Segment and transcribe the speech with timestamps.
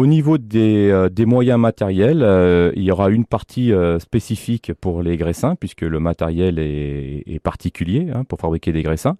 [0.00, 2.26] Au niveau des, des moyens matériels,
[2.74, 8.24] il y aura une partie spécifique pour les graissins, puisque le matériel est, particulier hein,
[8.24, 9.18] pour fabriquer des graissins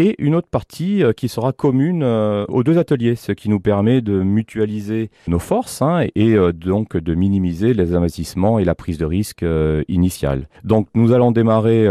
[0.00, 3.60] et une autre partie euh, qui sera commune euh, aux deux ateliers, ce qui nous
[3.60, 8.74] permet de mutualiser nos forces hein, et euh, donc de minimiser les investissements et la
[8.74, 9.44] prise de risque
[9.88, 10.48] initiale.
[10.64, 11.86] Donc nous allons démarrer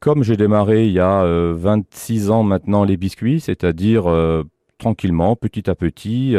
[0.00, 4.04] comme j'ai démarré il y a 26 ans maintenant les biscuits, c'est-à-dire
[4.84, 6.36] tranquillement, petit à petit,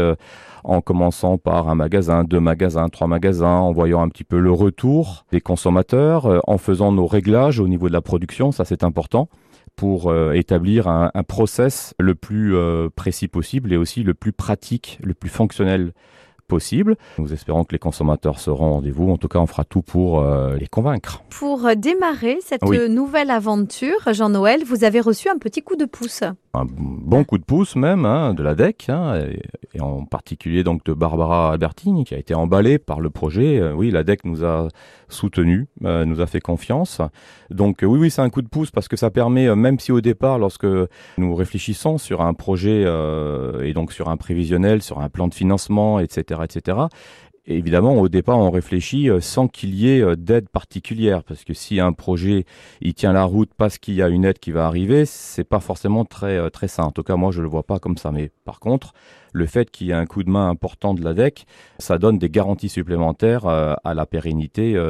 [0.64, 4.52] en commençant par un magasin, deux magasins, trois magasins, en voyant un petit peu le
[4.52, 9.30] retour des consommateurs, en faisant nos réglages au niveau de la production, ça c'est important
[9.76, 14.32] pour euh, établir un, un, process le plus euh, précis possible et aussi le plus
[14.32, 15.92] pratique, le plus fonctionnel
[16.48, 16.96] possible.
[17.18, 19.10] Nous espérons que les consommateurs seront au rendez-vous.
[19.10, 21.24] En tout cas, on fera tout pour euh, les convaincre.
[21.30, 26.24] Pour démarrer cette nouvelle aventure, Jean-Noël, vous avez reçu un petit coup de pouce.
[26.54, 29.22] Un bon coup de pouce même hein, de la DEC, hein,
[29.76, 33.60] et, en particulier donc de Barbara Albertini qui a été emballée par le projet.
[33.60, 34.68] Euh, oui, la DEC nous a
[35.08, 37.02] soutenu, euh, nous a fait confiance.
[37.50, 40.02] Donc oui, oui, c'est un coup de pouce parce que ça permet, même si au
[40.02, 40.68] départ, lorsque
[41.18, 42.86] nous réfléchissons sur un projet
[43.64, 46.78] et donc sur un prévisionnel, sur un plan de financement, etc., etc.
[47.48, 51.54] évidemment, au départ, on réfléchit euh, sans qu'il y ait euh, d'aide particulière, parce que
[51.54, 52.46] si un projet
[52.82, 55.60] il tient la route parce qu'il y a une aide qui va arriver, c'est pas
[55.60, 56.84] forcément très euh, très sain.
[56.84, 58.12] En tout cas, moi, je le vois pas comme ça.
[58.12, 58.94] Mais par contre,
[59.34, 61.46] le fait qu'il y ait un coup de main important de la DEC,
[61.80, 64.82] ça donne des garanties supplémentaires à la pérennité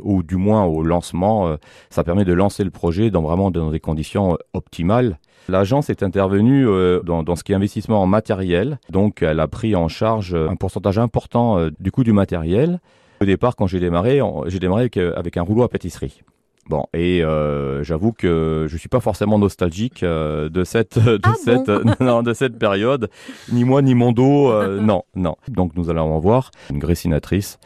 [0.00, 1.56] ou du moins au lancement.
[1.88, 5.18] ça permet de lancer le projet dans vraiment dans des conditions optimales
[5.48, 9.74] L'agence est intervenue euh, dans, ce qui est investissement en matériel, donc elle a pris
[9.74, 12.80] en charge un pourcentage important euh, du coût du matériel.
[13.20, 16.22] Au départ, quand j'ai démarré, j'ai démarré avec, un rouleau à pâtisserie.
[16.68, 21.68] Bon, et euh, j'avoue que je suis pas forcément nostalgique de cette de ah cette
[22.00, 23.10] non, de cette période,
[23.52, 25.36] ni moi ni mon dos, non, non.
[25.48, 27.58] Donc nous allons en voir une graissinatrice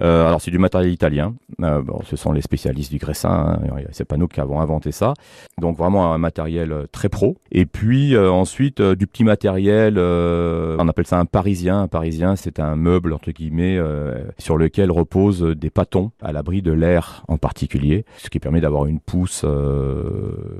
[0.00, 1.34] euh, alors c'est du matériel italien.
[1.62, 3.58] Euh, bon, ce sont les spécialistes du graissin.
[3.62, 3.82] Hein.
[3.92, 5.14] C'est pas nous qui avons inventé ça.
[5.60, 7.36] Donc vraiment un matériel euh, très pro.
[7.50, 9.98] Et puis ensuite du petit matériel.
[9.98, 11.82] on appelle ça un parisien.
[11.82, 13.78] Un parisien, c'est un meuble entre guillemets
[14.38, 18.86] sur lequel reposent des pâtons à l'abri de l'air en particulier, ce qui permet d'avoir
[18.86, 19.44] une pousse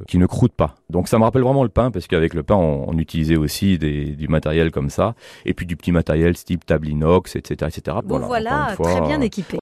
[0.06, 0.76] qui ne croûte pas.
[0.90, 3.76] Donc ça me rappelle vraiment le pain parce qu'avec le pain on, on utilisait aussi
[3.78, 7.98] des, du matériel comme ça et puis du petit matériel type table inox, etc., etc.
[8.04, 9.56] Bon, voilà, très bien équipé.